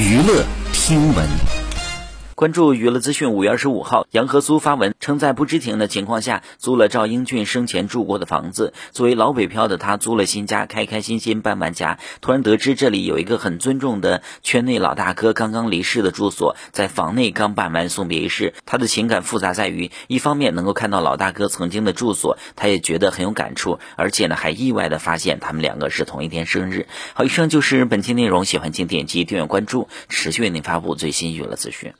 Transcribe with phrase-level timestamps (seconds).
[0.00, 1.59] 娱乐听闻。
[2.40, 8.72] 关注娱乐资讯，五月二十五号，杨和苏发文称，在不知情的情况下租了赵英俊生前住过的房子。
[8.92, 18.54] 作为老北漂的他，租了新家，开开心心搬完家，突然得知这里有一个很尊重的圈内老大哥刚刚离世的住所，在房内刚办完送别仪式。
[18.64, 26.86] 他的情感复杂在于，一方面能够看到老大哥曾经的住所，他也觉得很有感触，而且呢，还意外的发现他们两个是同一天生日。
[27.12, 31.92] 好，以上就是本期内容，喜欢请点击订阅关注，持续为您发布最新娱乐资讯。